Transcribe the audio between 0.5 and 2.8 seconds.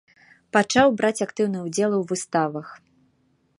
Пачаў браць актыўны ўдзел у выставах.